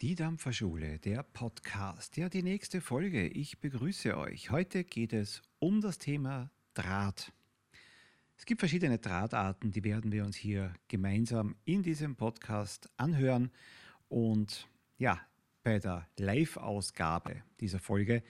[0.00, 2.16] Die Dampferschule, der Podcast.
[2.16, 3.26] Ja, die nächste Folge.
[3.26, 4.52] Ich begrüße euch.
[4.52, 7.32] Heute geht es um das Thema Draht.
[8.36, 13.50] Es gibt verschiedene Drahtarten, die werden wir uns hier gemeinsam in diesem Podcast anhören.
[14.08, 15.20] Und ja,
[15.64, 18.22] bei der Live-Ausgabe dieser Folge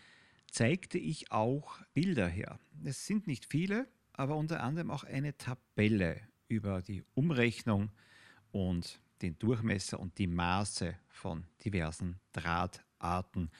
[0.50, 2.58] zeigte ich auch Bilder her.
[2.82, 7.90] Es sind nicht viele, aber unter anderem auch eine Tabelle über die Umrechnung
[8.52, 13.50] und den Durchmesser und die Maße von diversen Drahtarten.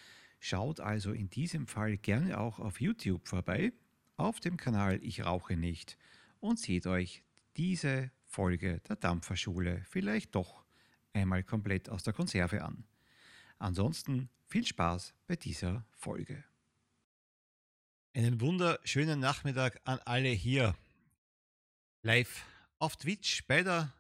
[0.41, 3.73] Schaut also in diesem Fall gerne auch auf YouTube vorbei,
[4.17, 5.99] auf dem Kanal Ich rauche nicht
[6.41, 7.23] und seht euch
[7.57, 10.65] diese Folge der Dampferschule vielleicht doch
[11.13, 12.85] einmal komplett aus der Konserve an.
[13.59, 16.45] Ansonsten viel Spaß bei dieser Folge.
[18.15, 20.77] Einen wunderschönen Nachmittag an alle hier
[22.03, 22.45] live
[22.79, 23.93] auf Twitch bei der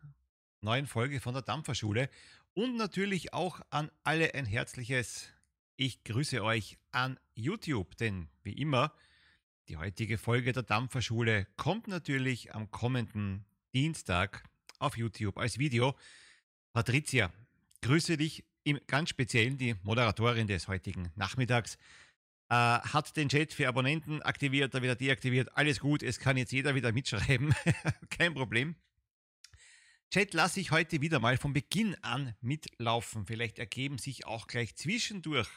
[0.61, 2.09] neuen Folge von der Dampferschule
[2.55, 5.29] und natürlich auch an alle ein herzliches
[5.77, 8.93] Ich grüße euch an YouTube, denn wie immer,
[9.69, 14.43] die heutige Folge der Dampferschule kommt natürlich am kommenden Dienstag
[14.79, 15.95] auf YouTube als Video.
[16.73, 17.31] Patricia,
[17.83, 21.77] grüße dich im ganz Speziellen, die Moderatorin des heutigen Nachmittags.
[22.51, 25.55] Äh, hat den Chat für Abonnenten aktiviert, dann wieder deaktiviert.
[25.57, 27.55] Alles gut, es kann jetzt jeder wieder mitschreiben.
[28.11, 28.75] Kein Problem.
[30.11, 33.27] Chat lasse ich heute wieder mal von Beginn an mitlaufen.
[33.27, 35.49] Vielleicht ergeben sich auch gleich zwischendurch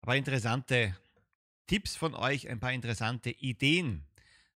[0.00, 0.96] ein paar interessante
[1.66, 4.06] Tipps von euch, ein paar interessante Ideen.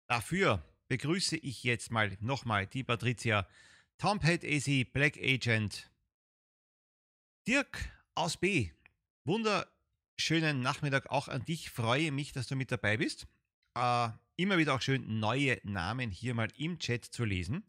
[0.08, 3.46] Dafür begrüße ich jetzt mal nochmal die Patricia,
[3.98, 5.88] Tomhead AC, Black Agent,
[7.46, 8.70] Dirk aus B.
[9.24, 11.70] Wunderschönen Nachmittag auch an dich.
[11.70, 13.28] Freue mich, dass du mit dabei bist.
[13.76, 17.64] Äh, immer wieder auch schön, neue Namen hier mal im Chat zu lesen.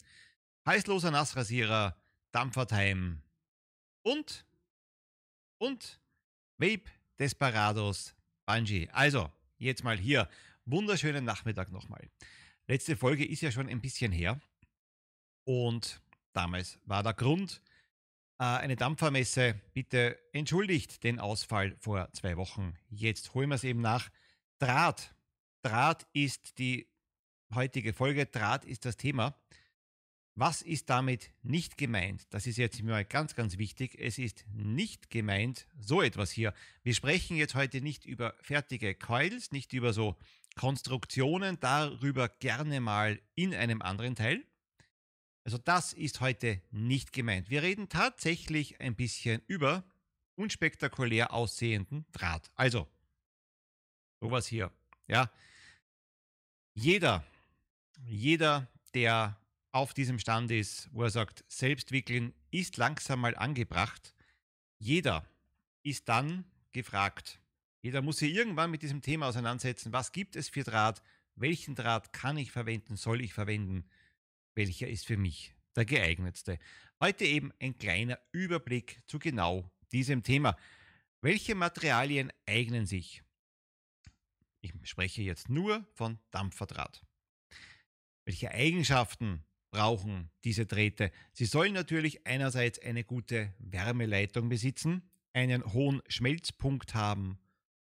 [0.68, 1.96] Heißloser Nassrasierer,
[2.34, 3.22] Dampfertime
[4.02, 4.46] und,
[5.60, 6.02] und
[6.58, 8.14] Vape Desperados
[8.46, 8.90] Bungie.
[8.92, 10.28] Also, jetzt mal hier.
[10.66, 12.10] Wunderschönen Nachmittag nochmal.
[12.68, 14.42] Letzte Folge ist ja schon ein bisschen her.
[15.46, 16.02] Und
[16.34, 17.62] damals war der Grund
[18.38, 19.62] äh, eine Dampfermesse.
[19.74, 22.76] Bitte entschuldigt den Ausfall vor zwei Wochen.
[22.90, 24.10] Jetzt holen wir es eben nach.
[24.60, 25.16] Draht.
[25.62, 26.90] Draht ist die
[27.56, 28.26] heutige Folge.
[28.26, 29.34] Draht ist das Thema.
[30.40, 32.28] Was ist damit nicht gemeint?
[32.30, 33.98] Das ist jetzt mal ganz, ganz wichtig.
[34.00, 36.54] Es ist nicht gemeint so etwas hier.
[36.84, 40.16] Wir sprechen jetzt heute nicht über fertige Coils, nicht über so
[40.56, 44.46] Konstruktionen, darüber gerne mal in einem anderen Teil.
[45.44, 47.50] Also das ist heute nicht gemeint.
[47.50, 49.86] Wir reden tatsächlich ein bisschen über
[50.36, 52.52] unspektakulär aussehenden Draht.
[52.54, 52.88] Also,
[54.20, 54.72] sowas hier.
[55.08, 55.32] Ja,
[56.76, 57.26] jeder,
[58.06, 59.36] jeder, der
[59.78, 64.16] auf diesem Stand ist, wo er sagt, Selbstwickeln ist langsam mal angebracht.
[64.80, 65.24] Jeder
[65.84, 67.40] ist dann gefragt.
[67.84, 69.94] Jeder muss sich irgendwann mit diesem Thema auseinandersetzen.
[69.94, 71.04] Was gibt es für Draht?
[71.36, 72.96] Welchen Draht kann ich verwenden?
[72.96, 73.86] Soll ich verwenden?
[74.56, 76.58] Welcher ist für mich der geeignetste?
[77.00, 80.58] Heute eben ein kleiner Überblick zu genau diesem Thema.
[81.22, 83.22] Welche Materialien eignen sich?
[84.62, 87.06] Ich spreche jetzt nur von Dampferdraht.
[88.26, 91.12] Welche Eigenschaften brauchen diese Drähte.
[91.34, 95.02] Sie sollen natürlich einerseits eine gute Wärmeleitung besitzen,
[95.34, 97.38] einen hohen Schmelzpunkt haben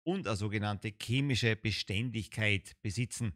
[0.03, 3.34] und eine sogenannte chemische Beständigkeit besitzen.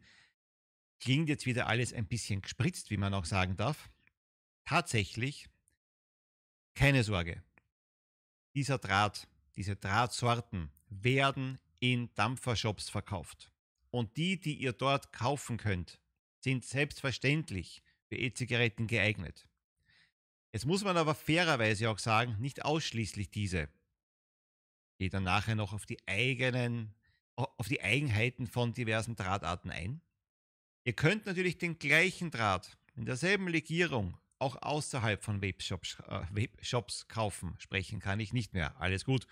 [1.00, 3.90] Klingt jetzt wieder alles ein bisschen gespritzt, wie man auch sagen darf.
[4.64, 5.48] Tatsächlich,
[6.74, 7.42] keine Sorge.
[8.54, 13.52] Dieser Draht, diese Drahtsorten werden in Dampfershops verkauft.
[13.90, 16.00] Und die, die ihr dort kaufen könnt,
[16.40, 19.46] sind selbstverständlich für E-Zigaretten geeignet.
[20.52, 23.68] Jetzt muss man aber fairerweise auch sagen, nicht ausschließlich diese.
[24.98, 26.92] Gehe dann nachher noch auf die eigenen,
[27.36, 30.02] auf die Eigenheiten von diversen Drahtarten ein.
[30.84, 37.04] Ihr könnt natürlich den gleichen Draht in derselben Legierung auch außerhalb von Vape-Shops äh, Vape
[37.08, 37.54] kaufen.
[37.58, 38.80] Sprechen kann ich nicht mehr.
[38.80, 39.26] Alles gut.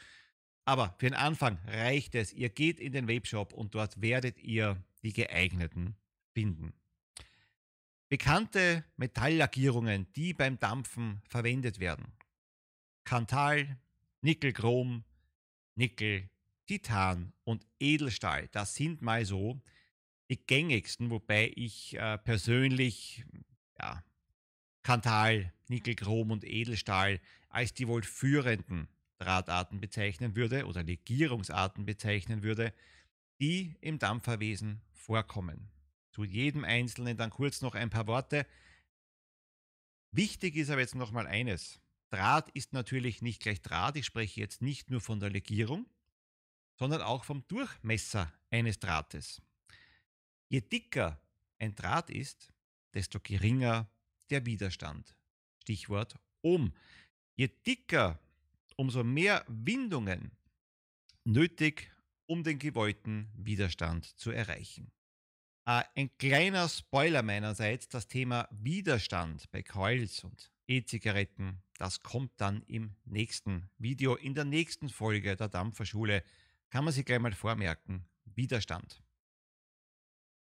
[0.64, 2.32] Aber für den Anfang reicht es.
[2.32, 5.96] Ihr geht in den Vape-Shop und dort werdet ihr die geeigneten
[6.34, 6.74] finden.
[8.08, 12.12] Bekannte Metalllackierungen, die beim Dampfen verwendet werden.
[13.04, 13.78] Kantal,
[14.22, 15.04] Nickelchrom,
[15.74, 16.30] Nickel,
[16.66, 19.60] Titan und Edelstahl, das sind mal so
[20.30, 23.24] die gängigsten, wobei ich äh, persönlich
[23.78, 24.02] ja,
[24.82, 28.88] Kantal, Nickelchrom und Edelstahl als die wohl führenden
[29.18, 32.72] Drahtarten bezeichnen würde oder Legierungsarten bezeichnen würde,
[33.40, 35.70] die im Dampferwesen vorkommen.
[36.18, 38.44] Zu jedem Einzelnen dann kurz noch ein paar Worte.
[40.10, 41.80] Wichtig ist aber jetzt noch mal eines.
[42.10, 43.94] Draht ist natürlich nicht gleich Draht.
[43.94, 45.86] Ich spreche jetzt nicht nur von der Legierung,
[46.74, 49.40] sondern auch vom Durchmesser eines Drahtes.
[50.48, 51.20] Je dicker
[51.60, 52.52] ein Draht ist,
[52.94, 53.88] desto geringer
[54.30, 55.14] der Widerstand.
[55.62, 56.74] Stichwort Ohm.
[57.36, 58.18] Je dicker,
[58.74, 60.32] umso mehr Windungen
[61.22, 61.92] nötig,
[62.26, 64.90] um den gewollten Widerstand zu erreichen.
[65.68, 72.62] Äh, ein kleiner Spoiler meinerseits, das Thema Widerstand bei Coils und E-Zigaretten, das kommt dann
[72.62, 76.24] im nächsten Video, in der nächsten Folge der Dampferschule.
[76.70, 78.06] Kann man sich gleich mal vormerken.
[78.24, 79.02] Widerstand.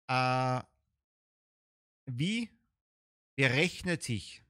[0.08, 0.62] Äh,
[2.06, 2.52] wie
[3.36, 4.44] berechnet sich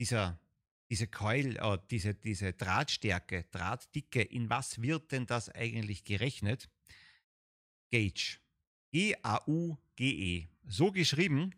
[0.00, 0.40] dieser,
[0.88, 6.70] diese Keul, äh, diese, diese Drahtstärke, Drahtdicke, in was wird denn das eigentlich gerechnet?
[7.92, 8.38] Gauge.
[9.96, 10.48] G-A-U-G-E.
[10.68, 11.54] So geschrieben.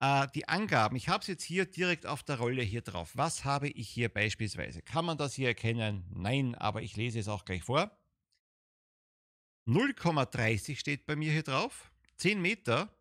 [0.00, 3.12] Äh, die Angaben, ich habe es jetzt hier direkt auf der Rolle hier drauf.
[3.14, 4.82] Was habe ich hier beispielsweise?
[4.82, 6.04] Kann man das hier erkennen?
[6.14, 7.96] Nein, aber ich lese es auch gleich vor.
[9.66, 11.92] 0,30 steht bei mir hier drauf.
[12.16, 12.92] 10 Meter.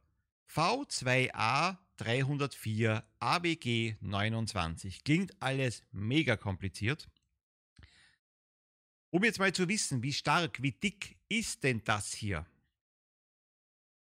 [0.47, 5.03] V2A 304 ABG 29.
[5.03, 7.09] Klingt alles mega kompliziert.
[9.11, 12.45] Um jetzt mal zu wissen, wie stark, wie dick ist denn das hier?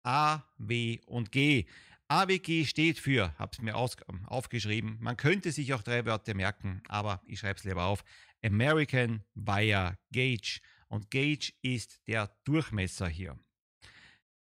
[0.04, 1.66] A, W und G.
[2.08, 3.96] AWG steht für, habe es mir aus,
[4.26, 8.04] aufgeschrieben, man könnte sich auch drei Wörter merken, aber ich schreibe es lieber auf.
[8.44, 10.60] American Wire Gauge.
[10.88, 13.38] Und Gauge ist der Durchmesser hier.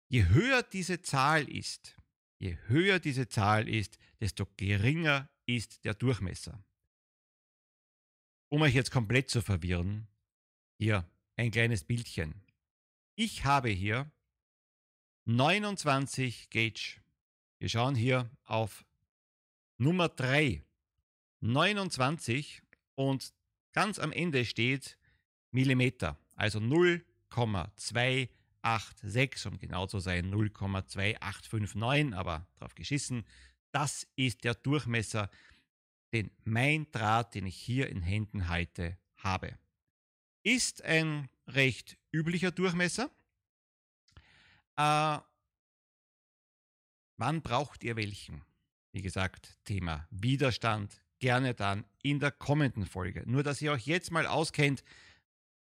[0.09, 1.95] Je höher diese Zahl ist,
[2.39, 6.63] je höher diese Zahl ist, desto geringer ist der Durchmesser.
[8.49, 10.07] Um euch jetzt komplett zu verwirren,
[10.77, 11.07] hier
[11.37, 12.43] ein kleines Bildchen.
[13.15, 14.11] Ich habe hier
[15.25, 16.97] 29 Gauge.
[17.57, 18.83] Wir schauen hier auf
[19.77, 20.61] Nummer 3.
[21.39, 22.61] 29
[22.95, 23.33] und
[23.71, 24.97] ganz am Ende steht
[25.51, 33.23] Millimeter, also 0,286, um genau zu sein 0,2859, aber drauf geschissen.
[33.71, 35.29] Das ist der Durchmesser,
[36.11, 39.57] den mein Draht, den ich hier in Händen halte, habe.
[40.43, 43.09] Ist ein recht üblicher Durchmesser.
[44.77, 45.19] Äh,
[47.17, 48.43] wann braucht ihr welchen?
[48.91, 53.23] Wie gesagt, Thema Widerstand gerne dann in der kommenden Folge.
[53.25, 54.83] Nur, dass ihr euch jetzt mal auskennt,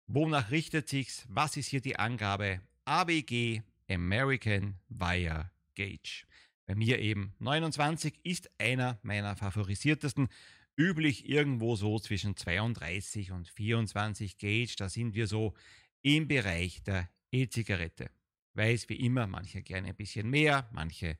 [0.07, 2.61] wonach richtet sich's, was ist hier die Angabe?
[2.85, 6.25] ABG American Wire Gauge.
[6.67, 10.29] Bei mir eben 29 ist einer meiner favorisiertesten.
[10.77, 14.75] Üblich irgendwo so zwischen 32 und 24 Gauge.
[14.79, 15.55] Da sind wir so
[16.03, 18.11] im Bereich der E-Zigarette
[18.55, 21.17] weiß wie immer, manche gerne ein bisschen mehr, manche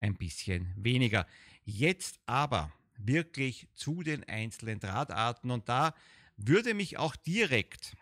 [0.00, 1.26] ein bisschen weniger.
[1.64, 5.94] Jetzt aber wirklich zu den einzelnen Drahtarten und da
[6.36, 7.96] würde mich auch direkt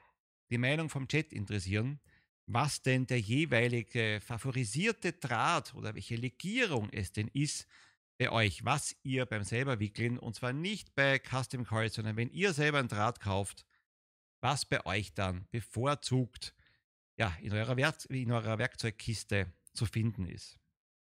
[0.50, 2.00] die Meinung vom Chat interessieren,
[2.47, 7.67] was denn der jeweilige favorisierte Draht oder welche Legierung es denn ist
[8.19, 12.31] bei euch, was ihr beim selber wickeln und zwar nicht bei Custom Coils, sondern wenn
[12.31, 13.65] ihr selber ein Draht kauft,
[14.41, 16.55] was bei euch dann bevorzugt
[17.17, 20.59] ja, in, eurer Werk in eurer Werkzeugkiste zu finden ist.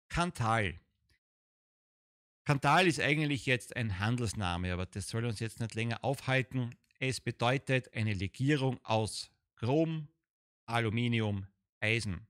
[0.10, 0.80] Kantal.
[2.46, 6.75] Kantal ist eigentlich jetzt ein Handelsname, aber das soll uns jetzt nicht länger aufhalten.
[6.98, 10.08] Es bedeutet eine Legierung aus Chrom,
[10.66, 11.46] Aluminium,
[11.80, 12.28] Eisen.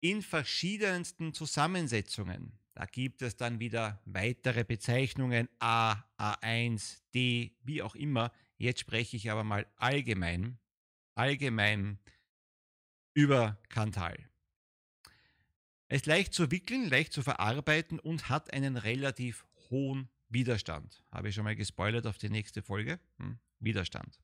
[0.00, 2.52] In verschiedensten Zusammensetzungen.
[2.74, 8.30] Da gibt es dann wieder weitere Bezeichnungen A, A1, D, wie auch immer.
[8.58, 10.58] Jetzt spreche ich aber mal allgemein.
[11.14, 11.98] Allgemein
[13.16, 14.28] über Kantal.
[15.88, 21.02] Es ist leicht zu wickeln, leicht zu verarbeiten und hat einen relativ hohen Widerstand.
[21.10, 23.00] Habe ich schon mal gespoilert auf die nächste Folge?
[23.18, 23.38] Hm?
[23.58, 24.20] Widerstand.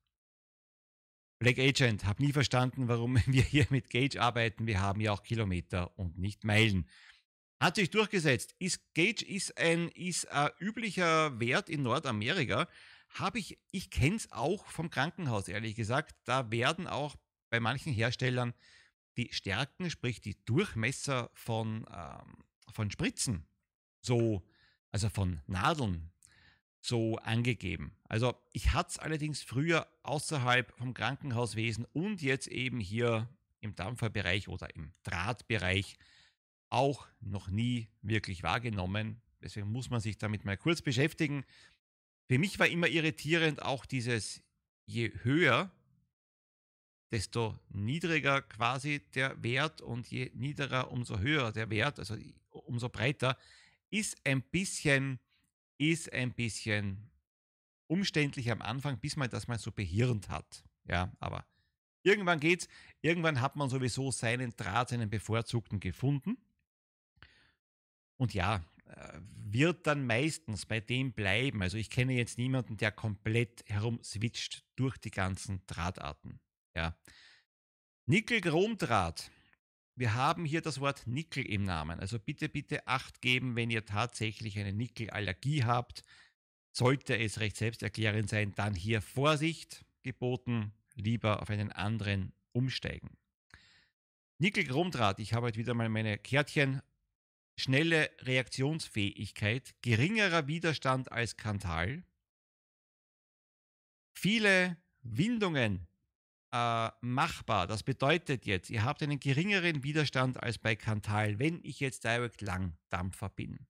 [1.38, 4.66] Black Agent, habe nie verstanden, warum wir hier mit Gauge arbeiten.
[4.66, 6.86] Wir haben ja auch Kilometer und nicht Meilen.
[7.60, 8.54] Hat sich durchgesetzt.
[8.58, 12.68] Ist Gauge ist ein, ist ein üblicher Wert in Nordamerika.
[13.08, 16.14] Habe ich, ich kenne es auch vom Krankenhaus, ehrlich gesagt.
[16.24, 17.16] Da werden auch
[17.48, 18.52] bei manchen Herstellern
[19.16, 23.46] die Stärken, sprich die Durchmesser von, ähm, von Spritzen,
[24.00, 24.42] so,
[24.90, 26.10] also von Nadeln,
[26.80, 27.96] so angegeben.
[28.08, 33.28] Also ich hatte es allerdings früher außerhalb vom Krankenhauswesen und jetzt eben hier
[33.60, 35.96] im Dampferbereich oder im Drahtbereich
[36.70, 39.20] auch noch nie wirklich wahrgenommen.
[39.40, 41.44] Deswegen muss man sich damit mal kurz beschäftigen.
[42.28, 44.42] Für mich war immer irritierend auch dieses,
[44.86, 45.70] je höher
[47.12, 52.16] desto niedriger quasi der Wert und je niedriger, umso höher der Wert, also
[52.48, 53.36] umso breiter,
[53.90, 55.20] ist ein bisschen,
[55.76, 57.10] ist ein bisschen
[57.86, 60.64] umständlich am Anfang, bis man das mal so behirnt hat.
[60.88, 61.44] Ja, aber
[62.02, 62.66] irgendwann geht's.
[63.02, 66.38] Irgendwann hat man sowieso seinen Draht, seinen bevorzugten gefunden.
[68.16, 71.60] Und ja, äh, wird dann meistens bei dem bleiben.
[71.60, 76.40] Also ich kenne jetzt niemanden, der komplett herumswitcht durch die ganzen Drahtarten.
[76.74, 76.96] Ja.
[78.06, 79.30] Nickel-Chromdraht.
[79.94, 82.00] Wir haben hier das Wort Nickel im Namen.
[82.00, 86.02] Also bitte, bitte Acht geben, wenn ihr tatsächlich eine Nickelallergie habt.
[86.72, 93.10] Sollte es recht selbsterklärend sein, dann hier Vorsicht geboten, lieber auf einen anderen umsteigen.
[94.38, 96.82] Nickel-Chromdraht, ich habe heute wieder mal meine Kärtchen.
[97.58, 102.02] Schnelle Reaktionsfähigkeit, geringerer Widerstand als Kantal,
[104.14, 105.86] viele Windungen
[106.52, 107.66] äh, machbar.
[107.66, 112.40] Das bedeutet jetzt, ihr habt einen geringeren Widerstand als bei Kantal, wenn ich jetzt Direct
[112.40, 113.66] Langdampfer bin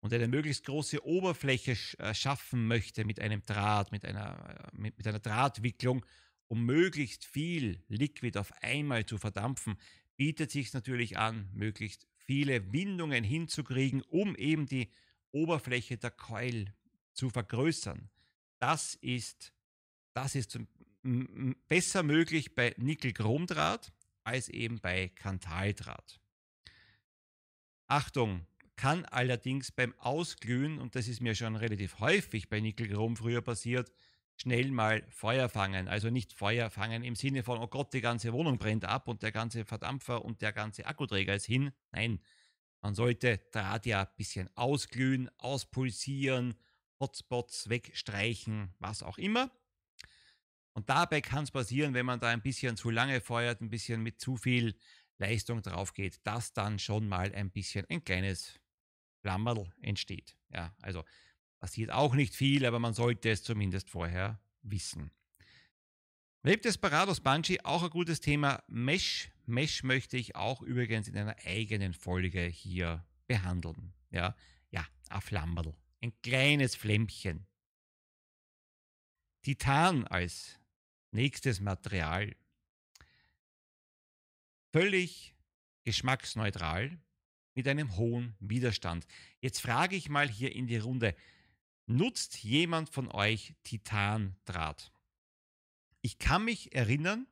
[0.00, 4.96] und eine möglichst große Oberfläche äh, schaffen möchte mit einem Draht, mit einer, äh, mit,
[4.98, 6.04] mit einer Drahtwicklung,
[6.48, 9.76] um möglichst viel Liquid auf einmal zu verdampfen,
[10.16, 14.90] bietet sich natürlich an, möglichst viele Windungen hinzukriegen, um eben die
[15.32, 16.66] Oberfläche der Coil
[17.12, 18.10] zu vergrößern.
[18.58, 19.52] Das ist,
[20.12, 20.58] das ist
[21.02, 23.92] besser möglich bei Nickel-Chromdraht
[24.24, 26.20] als eben bei Kantaldraht.
[27.86, 33.42] Achtung, kann allerdings beim Ausglühen, und das ist mir schon relativ häufig bei Nickel-Chrom früher
[33.42, 33.92] passiert,
[34.36, 35.88] schnell mal Feuer fangen.
[35.88, 39.22] Also nicht Feuer fangen im Sinne von, oh Gott, die ganze Wohnung brennt ab und
[39.22, 41.72] der ganze Verdampfer und der ganze Akkuträger ist hin.
[41.92, 42.20] Nein,
[42.80, 46.54] man sollte Draht ja ein bisschen ausglühen, auspulsieren,
[46.98, 49.50] Hotspots wegstreichen, was auch immer.
[50.80, 54.02] Und dabei kann es passieren, wenn man da ein bisschen zu lange feuert, ein bisschen
[54.02, 54.74] mit zu viel
[55.18, 58.58] Leistung drauf geht, dass dann schon mal ein bisschen ein kleines
[59.20, 60.38] Flammerl entsteht.
[60.48, 61.04] Ja, also
[61.58, 65.10] passiert auch nicht viel, aber man sollte es zumindest vorher wissen.
[66.44, 68.64] Web Desperados Bungee, auch ein gutes Thema.
[68.66, 69.30] Mesh.
[69.44, 73.92] Mesh möchte ich auch übrigens in einer eigenen Folge hier behandeln.
[74.08, 74.34] Ja,
[74.70, 75.76] ja, ein Flammerl.
[76.00, 77.46] Ein kleines Flämmchen.
[79.42, 80.59] Titan als
[81.12, 82.36] Nächstes Material.
[84.72, 85.34] Völlig
[85.84, 86.98] geschmacksneutral
[87.54, 89.06] mit einem hohen Widerstand.
[89.40, 91.16] Jetzt frage ich mal hier in die Runde,
[91.86, 94.92] nutzt jemand von euch Titandraht?
[96.02, 97.26] Ich kann mich erinnern,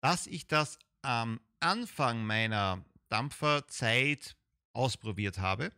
[0.00, 4.36] dass ich das am Anfang meiner Dampferzeit
[4.72, 5.72] ausprobiert habe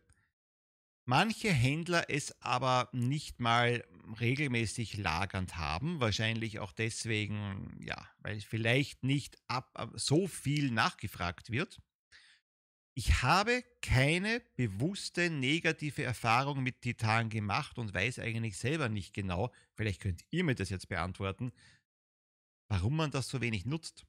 [1.09, 9.03] manche Händler es aber nicht mal regelmäßig lagernd haben, wahrscheinlich auch deswegen, ja, weil vielleicht
[9.03, 11.81] nicht ab, so viel nachgefragt wird.
[12.95, 19.53] Ich habe keine bewusste negative Erfahrung mit Titan gemacht und weiß eigentlich selber nicht genau,
[19.75, 21.51] vielleicht könnt ihr mir das jetzt beantworten,
[22.69, 24.05] warum man das so wenig nutzt.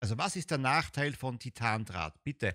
[0.00, 2.22] Also was ist der Nachteil von Titandraht?
[2.22, 2.54] Bitte,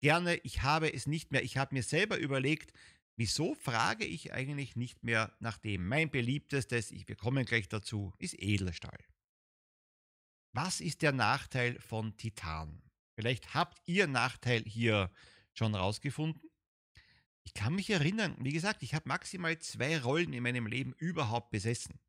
[0.00, 1.44] gerne, ich habe es nicht mehr.
[1.44, 2.72] Ich habe mir selber überlegt,
[3.22, 5.86] Wieso frage ich eigentlich nicht mehr nach dem?
[5.86, 7.14] Mein beliebtestes, ich, wir
[7.44, 8.98] gleich dazu, ist Edelstahl.
[10.52, 12.82] Was ist der Nachteil von Titan?
[13.14, 15.08] Vielleicht habt ihr Nachteil hier
[15.54, 16.50] schon rausgefunden.
[17.44, 21.52] Ich kann mich erinnern, wie gesagt, ich habe maximal zwei Rollen in meinem Leben überhaupt
[21.52, 22.00] besessen.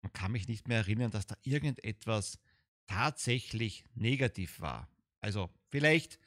[0.00, 2.40] Man kann mich nicht mehr erinnern, dass da irgendetwas
[2.88, 4.90] tatsächlich negativ war.
[5.20, 6.18] Also vielleicht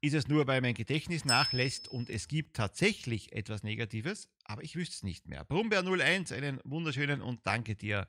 [0.00, 4.76] ist es nur, weil mein Gedächtnis nachlässt und es gibt tatsächlich etwas Negatives, aber ich
[4.76, 5.44] wüsste es nicht mehr.
[5.44, 8.06] Brumbeer 01, einen wunderschönen und danke dir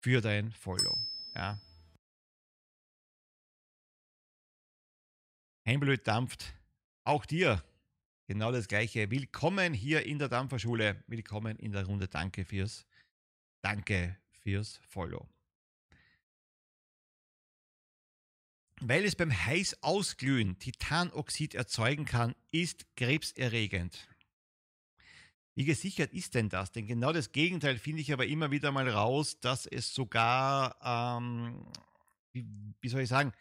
[0.00, 0.96] für dein Follow.
[1.34, 1.60] Ja.
[5.66, 6.54] Heimblöd dampft.
[7.04, 7.62] Auch dir
[8.26, 9.10] genau das gleiche.
[9.10, 11.02] Willkommen hier in der Dampferschule.
[11.06, 12.08] Willkommen in der Runde.
[12.08, 12.86] Danke fürs,
[13.62, 15.28] danke fürs Follow.
[18.80, 24.08] Weil es beim Heißausglühen Titanoxid erzeugen kann, ist krebserregend.
[25.54, 26.70] Wie gesichert ist denn das?
[26.72, 31.66] Denn genau das Gegenteil finde ich aber immer wieder mal raus, dass es sogar, ähm,
[32.32, 32.46] wie,
[32.82, 33.32] wie, soll ich sagen,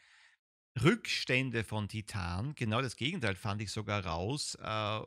[0.81, 5.01] Rückstände von Titan, genau das Gegenteil fand ich sogar raus, äh,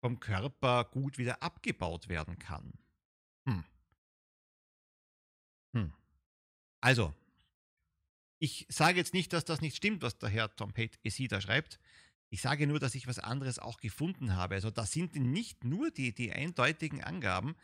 [0.00, 2.72] vom Körper gut wieder abgebaut werden kann.
[3.46, 3.64] Hm.
[5.74, 5.92] Hm.
[6.80, 7.14] Also,
[8.40, 11.40] ich sage jetzt nicht, dass das nicht stimmt, was der Herr Tom Pate Esi da
[11.40, 11.78] schreibt.
[12.30, 14.54] Ich sage nur, dass ich was anderes auch gefunden habe.
[14.54, 17.54] Also das sind nicht nur die, die eindeutigen Angaben,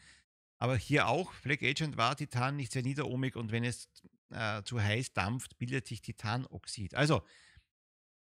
[0.59, 3.89] aber hier auch, Flag Agent war Titan nicht sehr niederohmig und wenn es
[4.31, 6.95] äh, zu heiß dampft, bildet sich Titanoxid.
[6.95, 7.23] Also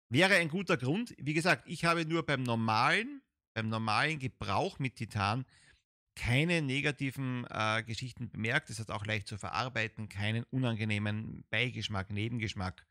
[0.09, 1.15] wäre ein guter Grund.
[1.19, 3.23] Wie gesagt, ich habe nur beim normalen,
[3.55, 5.45] beim normalen Gebrauch mit Titan
[6.15, 8.71] keine negativen äh, Geschichten bemerkt.
[8.71, 12.85] Es ist auch leicht zu verarbeiten, keinen unangenehmen Beigeschmack, Nebengeschmack.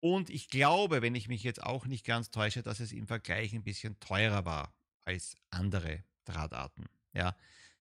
[0.00, 3.52] Und ich glaube, wenn ich mich jetzt auch nicht ganz täusche, dass es im Vergleich
[3.52, 4.74] ein bisschen teurer war
[5.04, 6.88] als andere Drahtarten.
[7.12, 7.36] Ja.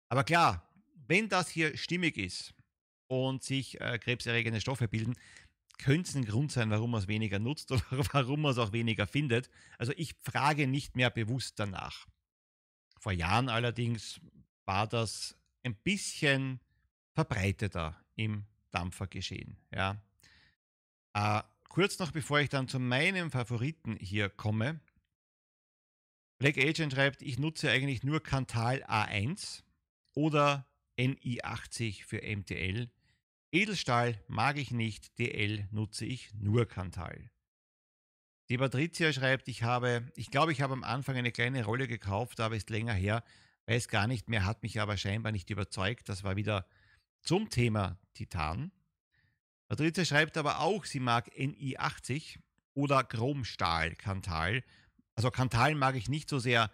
[0.09, 0.69] Aber klar,
[1.07, 2.55] wenn das hier stimmig ist
[3.07, 5.15] und sich äh, krebserregende Stoffe bilden,
[5.79, 8.73] könnte es ein Grund sein, warum man es weniger nutzt oder warum man es auch
[8.73, 9.51] weniger findet.
[9.79, 12.07] Also ich frage nicht mehr bewusst danach.
[13.01, 14.21] Vor Jahren allerdings
[14.67, 16.61] war das ein bisschen
[17.15, 19.57] verbreiteter im Dampfergeschehen.
[19.75, 20.03] Ja.
[21.15, 24.81] Äh, kurz noch bevor ich dann zu meinem Favoriten hier komme.
[26.39, 29.63] Black Agent schreibt, ich nutze eigentlich nur Cantal A1
[30.15, 30.67] oder
[30.99, 32.91] NI80 für MTL.
[33.51, 37.31] Edelstahl mag ich nicht, DL nutze ich nur Cantal.
[38.51, 42.41] Die Patricia schreibt, ich habe, ich glaube, ich habe am Anfang eine kleine Rolle gekauft,
[42.41, 43.23] aber ist länger her,
[43.67, 46.09] weiß gar nicht mehr, hat mich aber scheinbar nicht überzeugt.
[46.09, 46.67] Das war wieder
[47.23, 48.73] zum Thema Titan.
[49.69, 52.41] Patricia schreibt aber auch, sie mag NI80
[52.75, 54.65] oder Chromstahl Kantal.
[55.15, 56.73] Also Kantal mag ich nicht so sehr,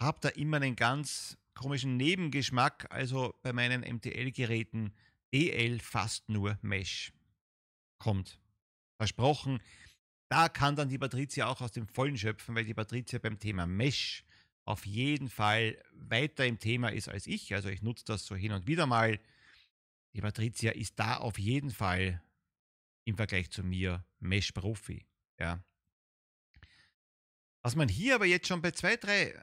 [0.00, 2.88] habe da immer einen ganz komischen Nebengeschmack.
[2.90, 4.92] Also bei meinen MTL-Geräten
[5.32, 7.12] DL fast nur Mesh.
[8.00, 8.40] Kommt.
[8.96, 9.60] Versprochen.
[10.32, 13.66] Da kann dann die Patricia auch aus dem Vollen schöpfen, weil die Patricia beim Thema
[13.66, 14.24] Mesh
[14.64, 17.52] auf jeden Fall weiter im Thema ist als ich.
[17.52, 19.20] Also ich nutze das so hin und wieder mal.
[20.14, 22.22] Die Patricia ist da auf jeden Fall
[23.04, 25.04] im Vergleich zu mir Mesh-Profi.
[25.38, 25.62] Ja.
[27.60, 29.34] Was man hier aber jetzt schon bei zwei, drei,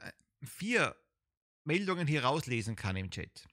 [0.42, 0.96] vier
[1.62, 3.46] Meldungen hier rauslesen kann im Chat.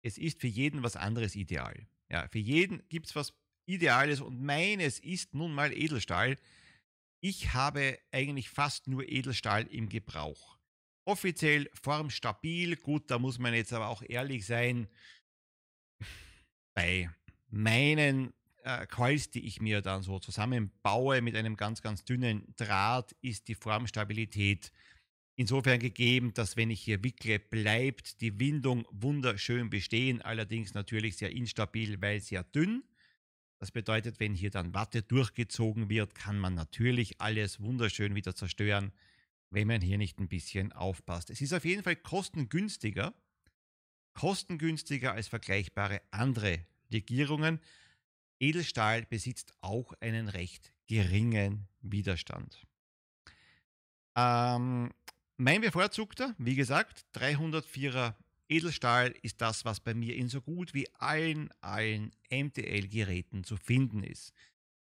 [0.00, 1.86] Es ist für jeden was anderes ideal.
[2.08, 3.34] Ja, für jeden gibt es was
[3.66, 6.38] Ideales und meines ist nun mal Edelstahl.
[7.24, 10.58] Ich habe eigentlich fast nur Edelstahl im Gebrauch.
[11.04, 14.88] Offiziell formstabil, gut, da muss man jetzt aber auch ehrlich sein.
[16.74, 17.08] Bei
[17.48, 18.32] meinen
[18.64, 23.46] äh, Coils, die ich mir dann so zusammenbaue mit einem ganz, ganz dünnen Draht, ist
[23.46, 24.72] die Formstabilität
[25.36, 31.30] insofern gegeben, dass wenn ich hier wickle, bleibt die Windung wunderschön bestehen, allerdings natürlich sehr
[31.30, 32.82] instabil, weil sehr dünn.
[33.62, 38.90] Das bedeutet, wenn hier dann Watte durchgezogen wird, kann man natürlich alles wunderschön wieder zerstören,
[39.50, 41.30] wenn man hier nicht ein bisschen aufpasst.
[41.30, 43.14] Es ist auf jeden Fall kostengünstiger,
[44.14, 47.60] kostengünstiger als vergleichbare andere Legierungen.
[48.40, 52.66] Edelstahl besitzt auch einen recht geringen Widerstand.
[54.16, 54.90] Ähm,
[55.36, 58.16] mein bevorzugter, wie gesagt, 304er
[58.52, 64.02] Edelstahl ist das, was bei mir in so gut wie allen, allen MTL-Geräten zu finden
[64.02, 64.34] ist.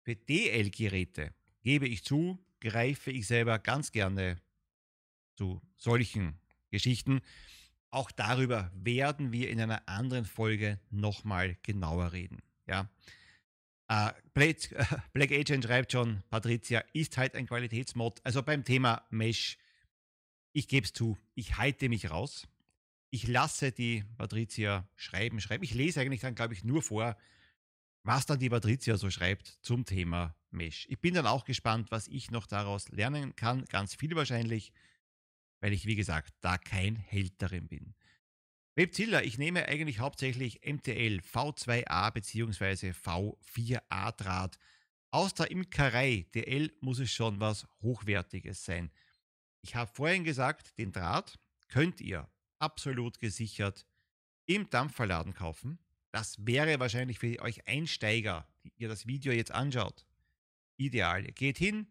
[0.03, 4.39] Für DL-Geräte, gebe ich zu, greife ich selber ganz gerne
[5.35, 7.21] zu solchen Geschichten.
[7.89, 12.43] Auch darüber werden wir in einer anderen Folge nochmal genauer reden.
[12.67, 12.89] Ja.
[13.91, 14.57] Uh, Black,
[15.13, 18.19] Black Agent schreibt schon, Patricia ist halt ein Qualitätsmod.
[18.23, 19.57] Also beim Thema Mesh,
[20.53, 22.47] ich gebe es zu, ich halte mich raus
[23.15, 25.63] ich lasse die Patricia schreiben, schreiben.
[25.63, 27.15] Ich lese eigentlich dann, glaube ich, nur vor,
[28.03, 30.85] was dann die Patricia so schreibt zum Thema Mesh.
[30.89, 33.63] Ich bin dann auch gespannt, was ich noch daraus lernen kann.
[33.65, 34.73] Ganz viel wahrscheinlich,
[35.61, 37.95] weil ich, wie gesagt, da kein Held darin bin.
[38.75, 42.91] Webzilla, ich nehme eigentlich hauptsächlich MTL V2A bzw.
[42.91, 44.59] V4A Draht.
[45.11, 48.91] Aus der Imkerei DL muss es schon was Hochwertiges sein.
[49.61, 52.27] Ich habe vorhin gesagt, den Draht könnt ihr
[52.59, 53.85] absolut gesichert
[54.45, 55.79] im Dampferladen kaufen.
[56.11, 60.05] Das wäre wahrscheinlich für euch Einsteiger, die ihr das Video jetzt anschaut,
[60.77, 61.25] ideal.
[61.25, 61.87] Ihr geht hin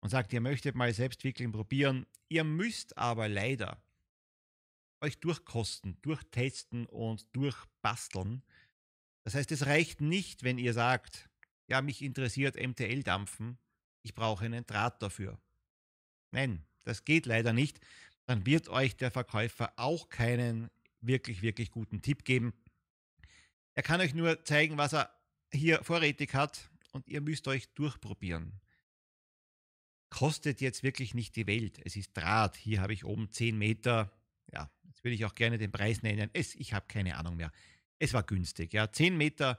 [0.00, 2.06] und sagt, ihr möchtet mal Selbstwickeln probieren.
[2.28, 3.82] Ihr müsst aber leider
[5.00, 8.42] euch durchkosten, durchtesten und durchbasteln.
[9.24, 11.28] Das heißt, es reicht nicht, wenn ihr sagt,
[11.68, 13.58] ja, mich interessiert MTL-Dampfen,
[14.02, 15.38] ich brauche einen Draht dafür.
[16.30, 17.80] Nein, das geht leider nicht
[18.28, 20.68] dann wird euch der Verkäufer auch keinen
[21.00, 22.52] wirklich, wirklich guten Tipp geben.
[23.74, 25.10] Er kann euch nur zeigen, was er
[25.50, 28.60] hier vorrätig hat und ihr müsst euch durchprobieren.
[30.10, 31.80] Kostet jetzt wirklich nicht die Welt.
[31.86, 32.56] Es ist Draht.
[32.56, 34.12] Hier habe ich oben 10 Meter.
[34.52, 36.28] Ja, jetzt würde ich auch gerne den Preis nennen.
[36.34, 37.50] Es, ich habe keine Ahnung mehr.
[37.98, 38.74] Es war günstig.
[38.74, 39.58] Ja, 10 Meter,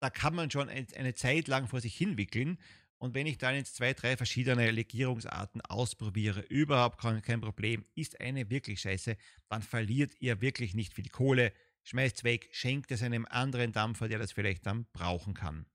[0.00, 2.58] da kann man schon eine Zeit lang vor sich hinwickeln.
[3.02, 8.20] Und wenn ich dann jetzt zwei, drei verschiedene Legierungsarten ausprobiere, überhaupt kein, kein Problem, ist
[8.20, 9.16] eine wirklich scheiße,
[9.48, 14.20] dann verliert ihr wirklich nicht viel Kohle, schmeißt weg, schenkt es einem anderen Dampfer, der
[14.20, 15.66] das vielleicht dann brauchen kann.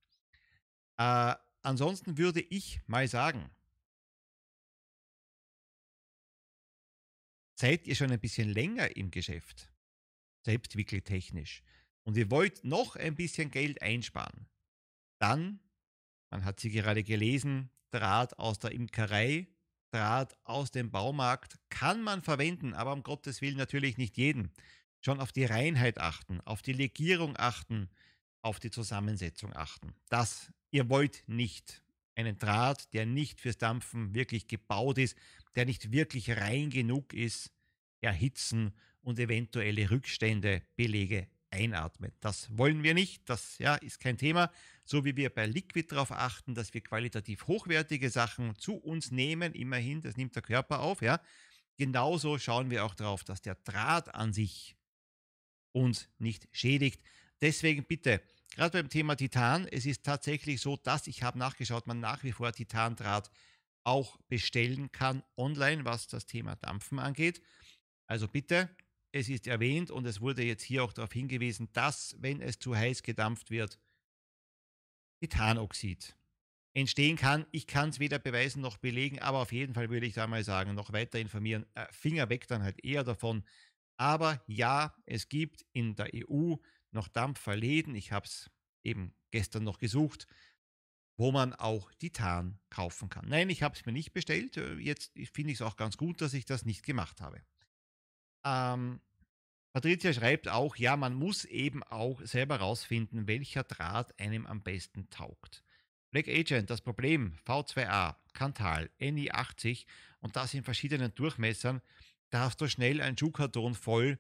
[0.96, 3.50] Äh, ansonsten würde ich mal sagen,
[7.56, 9.70] seid ihr schon ein bisschen länger im Geschäft,
[10.46, 11.62] selbstwickeltechnisch,
[12.06, 14.48] und ihr wollt noch ein bisschen Geld einsparen,
[15.20, 15.60] dann,
[16.30, 19.48] man hat sie gerade gelesen, Draht aus der Imkerei,
[19.92, 24.52] Draht aus dem Baumarkt kann man verwenden, aber um Gottes Willen natürlich nicht jeden.
[25.00, 27.90] Schon auf die Reinheit achten, auf die Legierung achten,
[28.42, 29.94] auf die Zusammensetzung achten.
[30.10, 31.82] Das, ihr wollt nicht
[32.16, 35.16] einen Draht, der nicht fürs Dampfen wirklich gebaut ist,
[35.56, 37.54] der nicht wirklich rein genug ist,
[38.02, 42.12] erhitzen und eventuelle Rückstände, Belege einatmen.
[42.20, 44.52] Das wollen wir nicht, das ja, ist kein Thema.
[44.90, 49.54] So wie wir bei Liquid darauf achten, dass wir qualitativ hochwertige Sachen zu uns nehmen,
[49.54, 51.20] immerhin, das nimmt der Körper auf, ja.
[51.76, 54.78] Genauso schauen wir auch darauf, dass der Draht an sich
[55.74, 57.02] uns nicht schädigt.
[57.42, 58.22] Deswegen bitte,
[58.56, 62.32] gerade beim Thema Titan, es ist tatsächlich so, dass ich habe nachgeschaut, man nach wie
[62.32, 63.30] vor Titandraht
[63.84, 67.42] auch bestellen kann online, was das Thema Dampfen angeht.
[68.08, 68.70] Also bitte,
[69.12, 72.74] es ist erwähnt und es wurde jetzt hier auch darauf hingewiesen, dass, wenn es zu
[72.74, 73.80] heiß gedampft wird,
[75.20, 76.16] Titanoxid
[76.74, 77.46] entstehen kann.
[77.52, 80.44] Ich kann es weder beweisen noch belegen, aber auf jeden Fall würde ich da mal
[80.44, 81.66] sagen, noch weiter informieren.
[81.74, 83.44] Äh, Finger weg dann halt eher davon.
[83.98, 86.56] Aber ja, es gibt in der EU
[86.92, 87.96] noch Dampferläden.
[87.96, 88.52] Ich habe es
[88.84, 90.28] eben gestern noch gesucht,
[91.18, 93.28] wo man auch Titan kaufen kann.
[93.28, 94.58] Nein, ich habe es mir nicht bestellt.
[94.58, 97.42] Äh, jetzt finde ich es auch ganz gut, dass ich das nicht gemacht habe.
[98.46, 99.02] Ähm,
[99.78, 105.08] Patricia schreibt auch, ja, man muss eben auch selber rausfinden, welcher Draht einem am besten
[105.12, 105.64] taugt.
[106.10, 109.86] Black Agent, das Problem, V2A, Kantal, NI80
[110.20, 111.84] und das in verschiedenen Durchmessern,
[112.32, 114.18] da hast du schnell ein Schuhkarton voll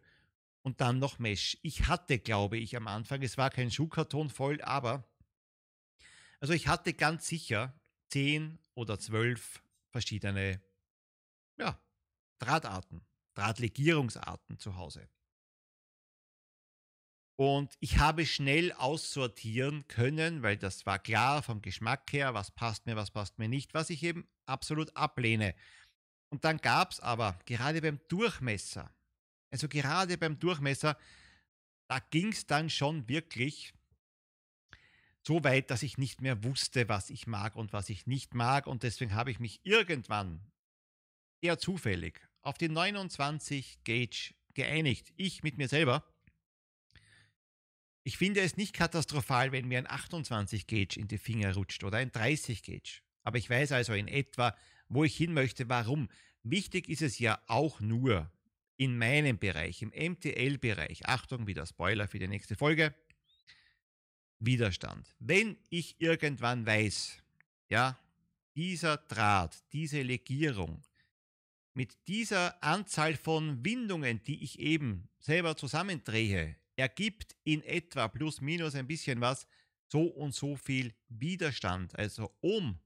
[0.62, 1.58] und dann noch Mesh.
[1.63, 5.10] Ich hatte, glaube ich, am Anfang, es war kein Schuhkarton voll, aber
[6.39, 7.74] also ich hatte ganz sicher
[8.10, 10.62] 10 oder 12 verschiedene
[11.58, 11.82] ja,
[12.38, 13.02] Drahtarten.
[13.34, 15.10] Drahtlegierungsarten zu Hause.
[17.39, 22.88] Und ich habe schnell aussortieren können, weil das war klar vom Geschmack her, was passt
[22.88, 25.54] mir, was passt mir nicht, was ich eben absolut ablehne.
[26.30, 28.91] Und dann gab es aber gerade beim Durchmesser,
[29.52, 30.97] also gerade beim Durchmesser,
[31.89, 33.73] da ging es dann schon wirklich
[35.26, 38.65] so weit, dass ich nicht mehr wusste, was ich mag und was ich nicht mag.
[38.65, 40.41] Und deswegen habe ich mich irgendwann
[41.41, 45.13] eher zufällig auf die 29 Gauge geeinigt.
[45.17, 46.04] Ich mit mir selber.
[48.08, 51.98] Ich finde es nicht katastrophal, wenn mir ein 28 Gauge in die Finger rutscht oder
[51.98, 53.02] ein 30 Gauge.
[53.24, 54.56] Aber ich weiß also in etwa,
[54.88, 56.08] wo ich hin möchte, warum.
[56.41, 58.32] Wichtig ist es ja auch nur
[58.78, 61.06] in meinem Bereich, im MTL-Bereich.
[61.06, 62.96] Achtung, wieder Spoiler für die nächste Folge.
[64.39, 65.13] Widerstand.
[65.20, 67.22] Wenn ich irgendwann weiß,
[67.67, 68.00] ja,
[68.56, 70.82] dieser Draht, diese Legierung
[71.74, 78.76] mit dieser Anzahl von Windungen, die ich eben selber zusammendrehe, ergibt in etwa plus minus
[78.76, 79.48] ein bisschen was
[79.92, 82.80] so und so viel Widerstand, also Ohm.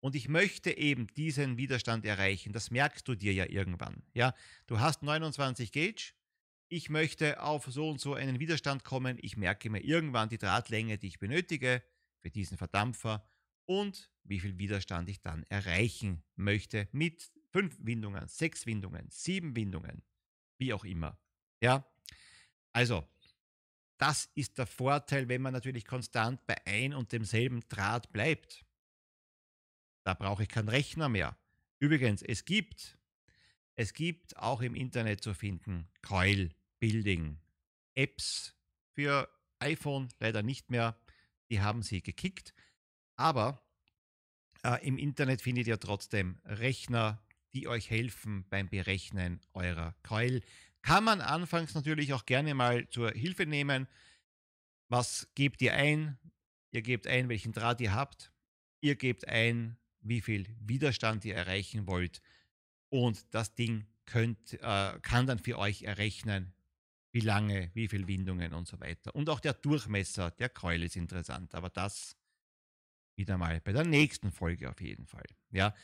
[0.00, 2.52] Und ich möchte eben diesen Widerstand erreichen.
[2.52, 4.02] Das merkst du dir ja irgendwann.
[4.12, 4.34] Ja,
[4.66, 6.12] du hast 29 Gauge.
[6.68, 9.18] Ich möchte auf so und so einen Widerstand kommen.
[9.22, 11.82] Ich merke mir irgendwann die Drahtlänge, die ich benötige
[12.20, 13.26] für diesen Verdampfer
[13.64, 20.02] und wie viel Widerstand ich dann erreichen möchte mit fünf Windungen, sechs Windungen, sieben Windungen,
[20.58, 21.18] wie auch immer.
[21.62, 21.86] Ja,
[22.74, 23.08] also
[23.96, 28.66] das ist der Vorteil, wenn man natürlich konstant bei ein und demselben Draht bleibt.
[30.02, 31.38] Da brauche ich keinen Rechner mehr.
[31.78, 32.98] Übrigens, es gibt,
[33.76, 37.38] es gibt auch im Internet zu finden Coil Building
[37.94, 38.54] Apps
[38.92, 39.28] für
[39.60, 40.98] iPhone leider nicht mehr.
[41.48, 42.52] Die haben sie gekickt.
[43.16, 43.62] Aber
[44.64, 50.42] äh, im Internet findet ihr trotzdem Rechner, die euch helfen beim Berechnen eurer Coil.
[50.84, 53.88] Kann man anfangs natürlich auch gerne mal zur Hilfe nehmen.
[54.90, 56.18] Was gebt ihr ein?
[56.72, 58.30] Ihr gebt ein, welchen Draht ihr habt.
[58.82, 62.20] Ihr gebt ein, wie viel Widerstand ihr erreichen wollt.
[62.90, 66.52] Und das Ding könnt, äh, kann dann für euch errechnen,
[67.12, 69.14] wie lange, wie viele Windungen und so weiter.
[69.14, 72.14] Und auch der Durchmesser der Keule ist interessant, aber das
[73.16, 75.24] wieder mal bei der nächsten Folge auf jeden Fall.
[75.50, 75.74] Ja,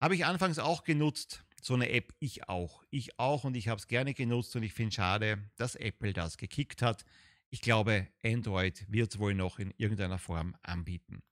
[0.00, 2.84] habe ich anfangs auch genutzt, so eine App, ich auch.
[2.90, 6.36] Ich auch und ich habe es gerne genutzt und ich finde schade, dass Apple das
[6.36, 7.04] gekickt hat.
[7.50, 11.22] Ich glaube, Android wird es wohl noch in irgendeiner Form anbieten.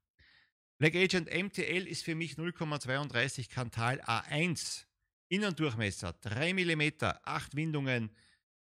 [0.78, 4.84] Black Agent MTL ist für mich 0,32 Kantal A1.
[5.28, 8.10] Innendurchmesser 3 mm, 8 Windungen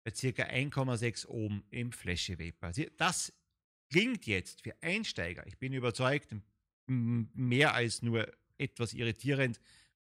[0.04, 0.42] bei ca.
[0.42, 2.72] 1,6 Ohm im Flashy Vapor.
[2.96, 3.32] Das
[3.90, 6.34] klingt jetzt für Einsteiger, ich bin überzeugt,
[6.86, 9.60] mehr als nur etwas irritierend,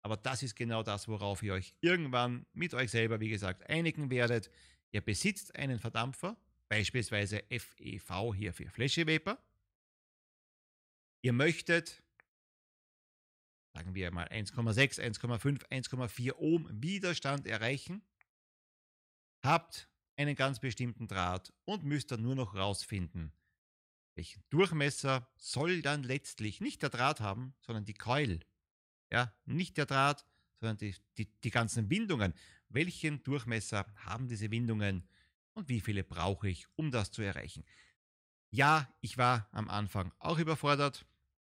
[0.01, 4.09] aber das ist genau das, worauf ihr euch irgendwann mit euch selber, wie gesagt, einigen
[4.09, 4.49] werdet.
[4.91, 6.37] Ihr besitzt einen Verdampfer,
[6.69, 9.37] beispielsweise FEV hier für Fläscheweber.
[11.21, 12.01] Ihr möchtet,
[13.73, 18.01] sagen wir mal 1,6, 1,5, 1,4 Ohm Widerstand erreichen,
[19.43, 23.33] habt einen ganz bestimmten Draht und müsst dann nur noch rausfinden,
[24.15, 28.39] welchen Durchmesser soll dann letztlich nicht der Draht haben, sondern die Coil.
[29.11, 30.25] Ja, nicht der Draht,
[30.59, 32.33] sondern die, die, die ganzen Windungen.
[32.69, 35.07] Welchen Durchmesser haben diese Windungen
[35.53, 37.65] und wie viele brauche ich, um das zu erreichen?
[38.51, 41.05] Ja, ich war am Anfang auch überfordert,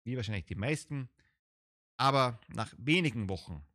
[0.03, 1.09] wie wahrscheinlich die meisten,
[1.97, 3.65] aber nach wenigen Wochen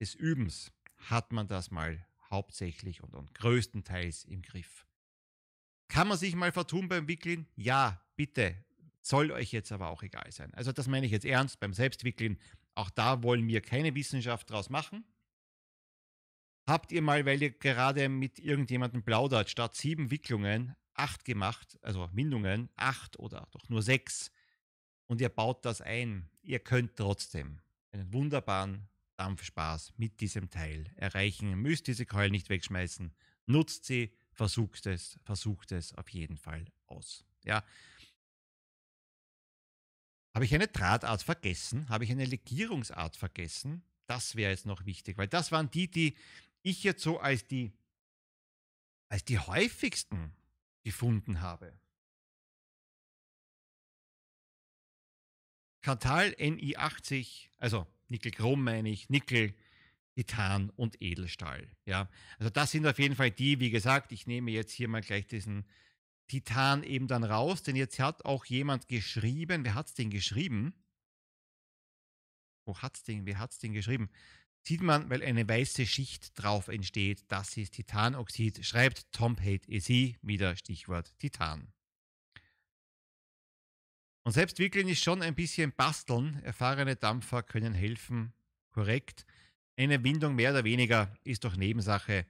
[0.00, 4.86] des Übens hat man das mal hauptsächlich und, und größtenteils im Griff.
[5.88, 7.46] Kann man sich mal vertun beim Wickeln?
[7.56, 8.56] Ja, bitte.
[9.00, 10.52] Soll euch jetzt aber auch egal sein.
[10.54, 12.38] Also das meine ich jetzt ernst beim Selbstwickeln.
[12.78, 15.04] Auch da wollen wir keine Wissenschaft draus machen.
[16.64, 22.08] Habt ihr mal, weil ihr gerade mit irgendjemandem plaudert, statt sieben Wicklungen acht gemacht, also
[22.12, 24.30] Windungen, acht oder doch nur sechs,
[25.08, 27.60] und ihr baut das ein, ihr könnt trotzdem
[27.90, 31.50] einen wunderbaren Dampfspaß mit diesem Teil erreichen.
[31.50, 33.12] Ihr müsst diese Keule nicht wegschmeißen.
[33.46, 37.24] Nutzt sie, versucht es, versucht es auf jeden Fall aus.
[37.42, 37.64] Ja.
[40.38, 41.88] Habe ich eine Drahtart vergessen?
[41.88, 43.82] Habe ich eine Legierungsart vergessen?
[44.06, 46.14] Das wäre jetzt noch wichtig, weil das waren die, die
[46.62, 47.72] ich jetzt so als die,
[49.08, 50.32] als die häufigsten
[50.84, 51.76] gefunden habe.
[55.80, 59.56] Kantal NI80, also Nickel-Chrom meine ich, Nickel,
[60.14, 61.68] Titan und Edelstahl.
[61.84, 65.02] Ja, also das sind auf jeden Fall die, wie gesagt, ich nehme jetzt hier mal
[65.02, 65.64] gleich diesen
[66.28, 70.74] Titan eben dann raus, denn jetzt hat auch jemand geschrieben, wer hat es denn geschrieben?
[72.66, 74.10] Wo hat's denn, wer hat es denn geschrieben?
[74.62, 80.18] Sieht man, weil eine weiße Schicht drauf entsteht, das ist Titanoxid, schreibt Tom Hate EC,
[80.20, 81.72] wieder Stichwort Titan.
[84.28, 86.42] Und selbst wickeln ist schon ein bisschen basteln.
[86.42, 88.34] Erfahrene Dampfer können helfen,
[88.72, 89.24] korrekt.
[89.74, 92.26] Eine Windung mehr oder weniger ist doch Nebensache.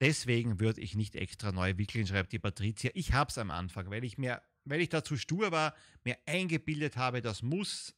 [0.00, 2.90] Deswegen würde ich nicht extra neu wickeln, schreibt die Patricia.
[2.94, 6.96] Ich habe es am Anfang, weil ich mir, weil ich dazu stur war, mir eingebildet
[6.96, 7.94] habe, das muss,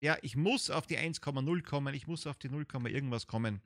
[0.00, 3.62] ja, ich muss auf die 1,0 kommen, ich muss auf die 0, irgendwas kommen.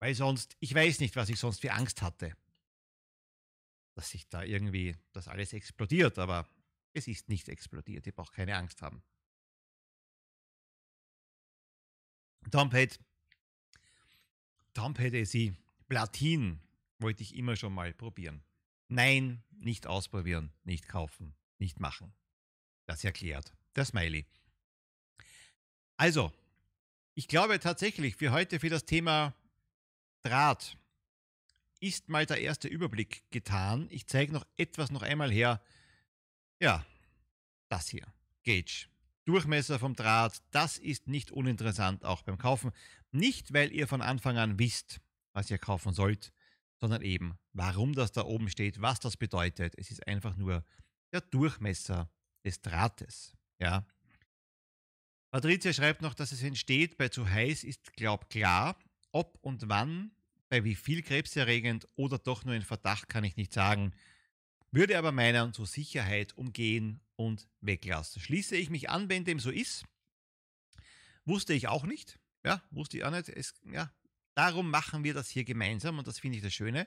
[0.00, 2.36] Weil sonst, ich weiß nicht, was ich sonst für Angst hatte.
[3.94, 6.48] Dass sich da irgendwie das alles explodiert, aber
[6.92, 8.06] es ist nicht explodiert.
[8.06, 9.02] Ihr braucht keine Angst haben.
[12.50, 12.98] Tomphead.
[14.74, 15.54] Tomphead SE.
[15.92, 16.58] Platin
[17.00, 18.42] wollte ich immer schon mal probieren.
[18.88, 22.14] Nein, nicht ausprobieren, nicht kaufen, nicht machen.
[22.86, 24.24] Das erklärt der Smiley.
[25.98, 26.32] Also,
[27.12, 29.34] ich glaube tatsächlich für heute, für das Thema
[30.22, 30.78] Draht,
[31.78, 33.86] ist mal der erste Überblick getan.
[33.90, 35.60] Ich zeige noch etwas noch einmal her.
[36.58, 36.86] Ja,
[37.68, 38.06] das hier.
[38.46, 38.86] Gauge.
[39.26, 42.72] Durchmesser vom Draht, das ist nicht uninteressant auch beim Kaufen.
[43.10, 45.02] Nicht, weil ihr von Anfang an wisst,
[45.32, 46.32] was ihr kaufen sollt,
[46.80, 49.74] sondern eben, warum das da oben steht, was das bedeutet.
[49.76, 50.64] Es ist einfach nur
[51.12, 52.10] der Durchmesser
[52.44, 53.36] des Drahtes.
[53.58, 53.86] Ja.
[55.30, 58.76] Patricia schreibt noch, dass es entsteht bei zu heiß ist, glaub klar.
[59.12, 60.10] Ob und wann,
[60.48, 63.94] bei wie viel krebserregend oder doch nur in Verdacht, kann ich nicht sagen.
[64.70, 68.20] Würde aber meiner zur Sicherheit umgehen und weglassen.
[68.20, 69.84] Schließe ich mich an, wenn dem so ist.
[71.24, 72.18] Wusste ich auch nicht.
[72.44, 73.28] Ja, wusste ich auch nicht.
[73.28, 73.92] Es, ja,
[74.34, 76.86] darum machen wir das hier gemeinsam und das finde ich das Schöne.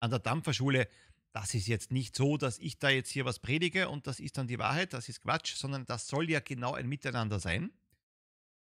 [0.00, 0.88] An der Dampferschule,
[1.32, 4.38] das ist jetzt nicht so, dass ich da jetzt hier was predige und das ist
[4.38, 7.70] dann die Wahrheit, das ist Quatsch, sondern das soll ja genau ein Miteinander sein.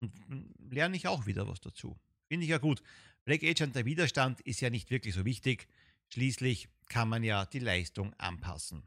[0.02, 2.00] Und lerne ich auch wieder was dazu.
[2.28, 2.82] Finde ich ja gut.
[3.24, 5.68] Black Agent, der Widerstand ist ja nicht wirklich so wichtig.
[6.10, 8.84] Schließlich kann man ja die Leistung anpassen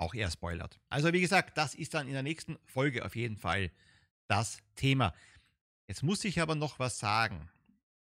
[0.00, 0.80] auch er spoilert.
[0.88, 3.70] Also wie gesagt, das ist dann in der nächsten Folge auf jeden Fall
[4.28, 5.14] das Thema.
[5.90, 7.50] Jetzt muss ich aber noch was sagen,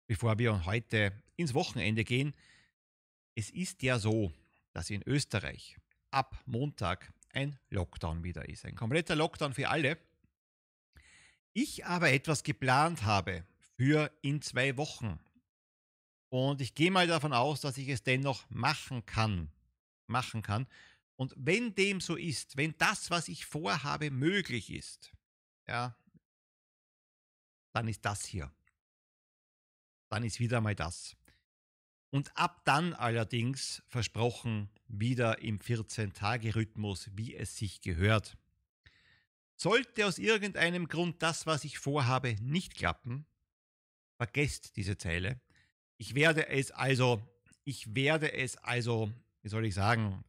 [0.09, 2.35] bevor wir heute ins Wochenende gehen.
[3.37, 4.33] Es ist ja so,
[4.73, 5.77] dass in Österreich
[6.11, 8.65] ab Montag ein Lockdown wieder ist.
[8.65, 9.99] Ein kompletter Lockdown für alle.
[11.53, 15.21] Ich aber etwas geplant habe für in zwei Wochen.
[16.29, 19.49] Und ich gehe mal davon aus, dass ich es dennoch machen kann.
[20.09, 20.67] Machen kann.
[21.15, 25.13] Und wenn dem so ist, wenn das, was ich vorhabe, möglich ist,
[25.69, 25.95] ja,
[27.73, 28.53] dann ist das hier.
[30.09, 31.17] Dann ist wieder mal das.
[32.11, 38.37] Und ab dann allerdings versprochen wieder im 14-Tage-Rhythmus, wie es sich gehört.
[39.57, 43.27] Sollte aus irgendeinem Grund das, was ich vorhabe, nicht klappen,
[44.17, 45.41] vergesst diese Zeile.
[45.99, 47.23] Ich werde es also,
[47.65, 50.25] ich werde es also, wie soll ich sagen,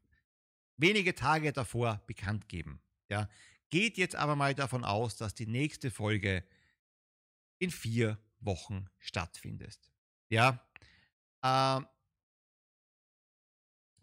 [0.77, 2.81] wenige Tage davor bekannt geben.
[3.09, 3.27] Ja,
[3.69, 6.43] geht jetzt aber mal davon aus, dass die nächste Folge
[7.61, 9.79] in vier Wochen stattfindet.
[10.29, 10.65] Ja,
[11.43, 11.81] äh,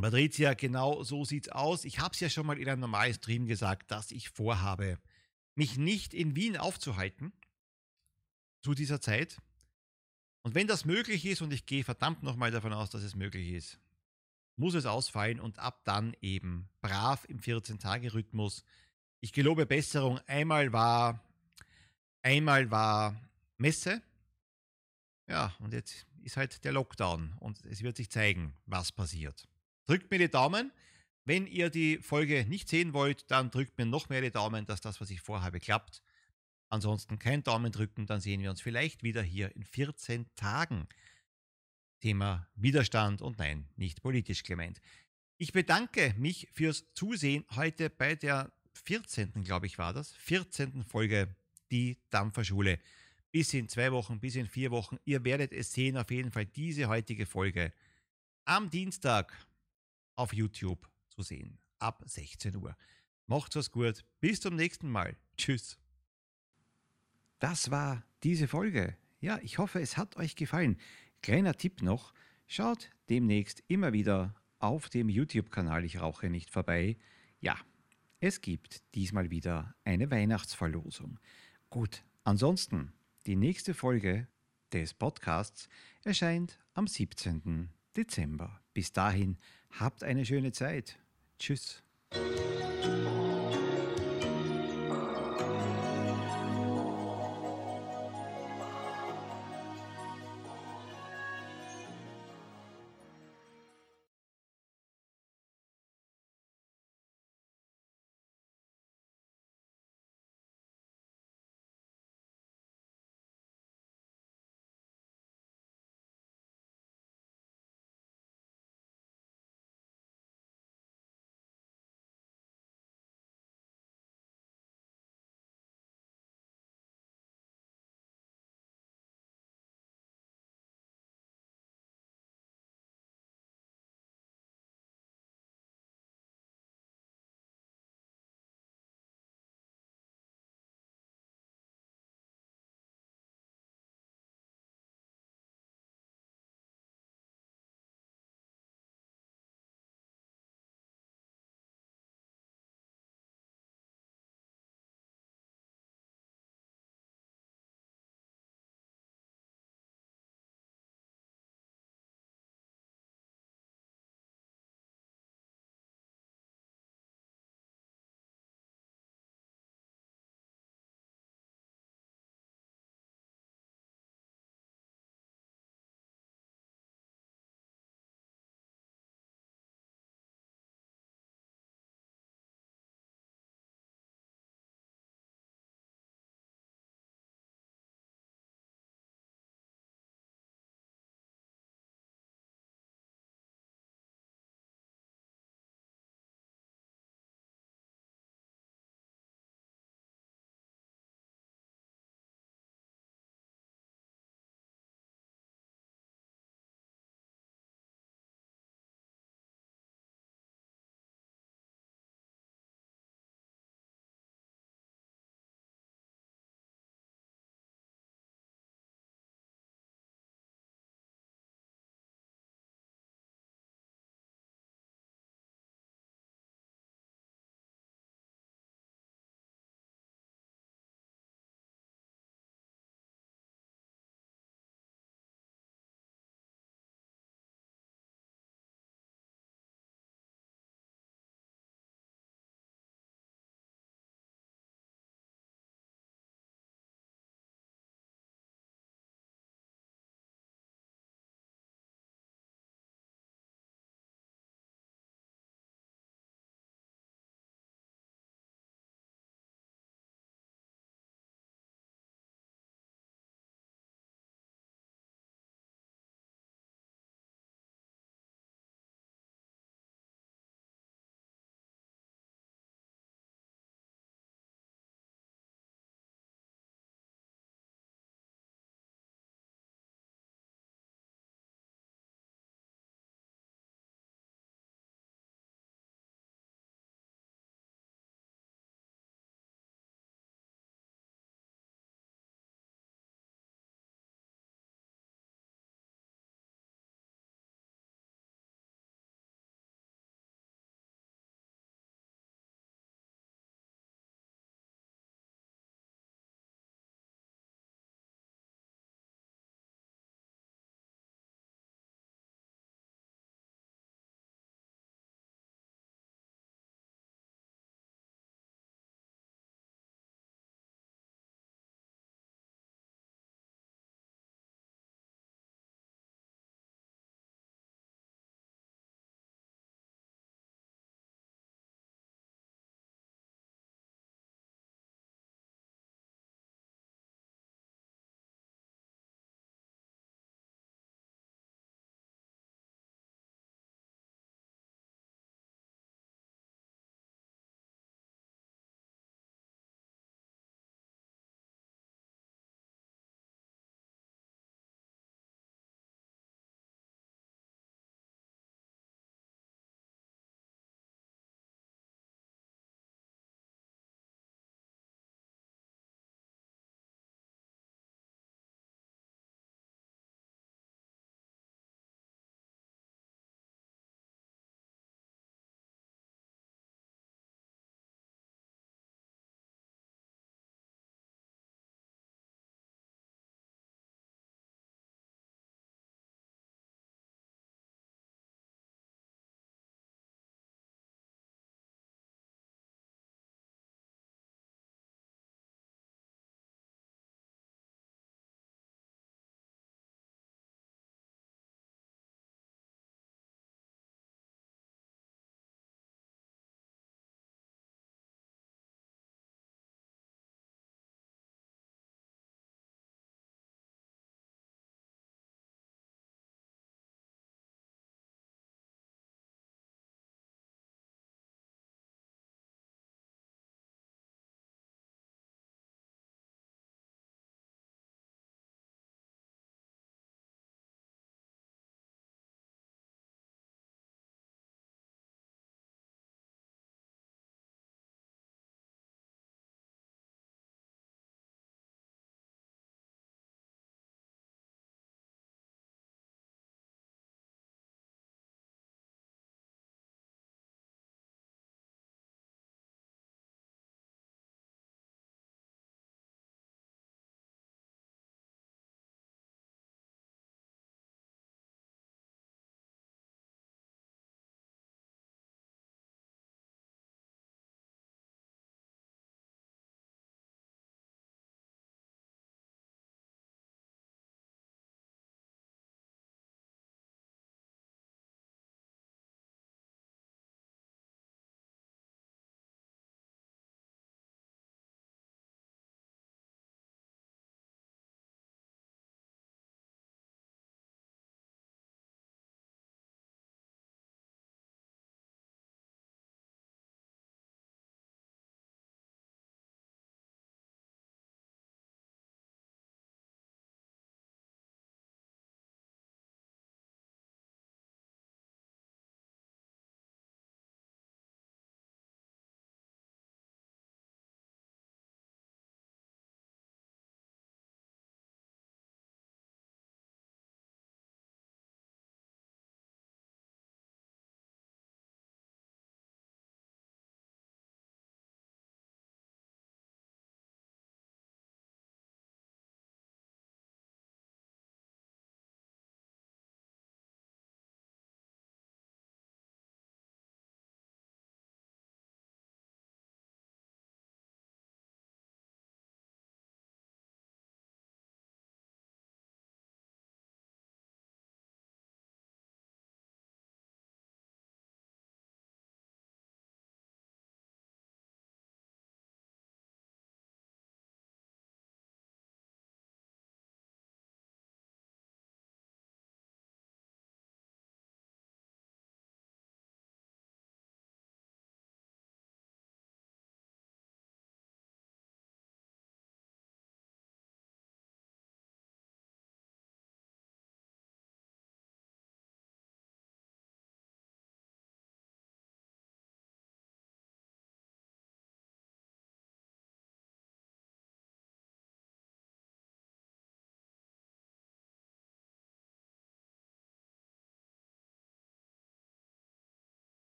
[0.00, 1.84] Patricia, genau so sieht's aus.
[1.84, 4.98] Ich habe es ja schon mal in einem normalen Stream gesagt, dass ich vorhabe,
[5.54, 7.32] mich nicht in Wien aufzuhalten
[8.62, 9.38] zu dieser Zeit.
[10.42, 13.50] Und wenn das möglich ist, und ich gehe verdammt nochmal davon aus, dass es möglich
[13.50, 13.78] ist,
[14.56, 18.64] muss es ausfallen und ab dann eben brav im 14-Tage-Rhythmus.
[19.20, 20.18] Ich gelobe Besserung.
[20.26, 21.22] Einmal war,
[22.22, 23.20] einmal war
[23.62, 24.02] Messe.
[25.28, 29.48] Ja, und jetzt ist halt der Lockdown und es wird sich zeigen, was passiert.
[29.86, 30.72] Drückt mir die Daumen.
[31.24, 34.80] Wenn ihr die Folge nicht sehen wollt, dann drückt mir noch mehr die Daumen, dass
[34.80, 36.02] das, was ich vorhabe, klappt.
[36.68, 40.88] Ansonsten kein Daumen drücken, dann sehen wir uns vielleicht wieder hier in 14 Tagen.
[42.00, 44.80] Thema Widerstand und nein, nicht politisch Clement.
[45.36, 49.44] Ich bedanke mich fürs Zusehen heute bei der 14.
[49.44, 50.82] glaube ich war das, 14.
[50.82, 51.36] Folge
[51.70, 52.80] Die Dampferschule.
[53.32, 54.98] Bis in zwei Wochen, bis in vier Wochen.
[55.04, 57.72] Ihr werdet es sehen, auf jeden Fall diese heutige Folge
[58.44, 59.32] am Dienstag
[60.16, 61.58] auf YouTube zu sehen.
[61.78, 62.76] Ab 16 Uhr.
[63.26, 64.04] Macht's was gut.
[64.20, 65.16] Bis zum nächsten Mal.
[65.36, 65.78] Tschüss.
[67.38, 68.96] Das war diese Folge.
[69.20, 70.78] Ja, ich hoffe, es hat euch gefallen.
[71.22, 72.12] Kleiner Tipp noch,
[72.46, 76.96] schaut demnächst immer wieder auf dem YouTube-Kanal Ich rauche nicht vorbei.
[77.40, 77.56] Ja,
[78.20, 81.18] es gibt diesmal wieder eine Weihnachtsverlosung.
[81.70, 82.92] Gut, ansonsten,
[83.26, 84.26] die nächste Folge
[84.72, 85.68] des Podcasts
[86.04, 87.68] erscheint am 17.
[87.96, 88.60] Dezember.
[88.74, 89.38] Bis dahin,
[89.70, 90.98] habt eine schöne Zeit.
[91.38, 91.82] Tschüss.